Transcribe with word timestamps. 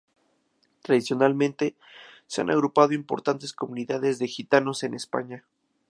Tradicionalmente, 0.81 1.75
se 2.25 2.41
han 2.41 2.49
agrupado 2.49 2.93
importantes 2.93 3.53
comunidades 3.53 4.17
de 4.17 4.27
gitanos 4.27 4.81
en 4.81 4.95
España. 4.95 5.45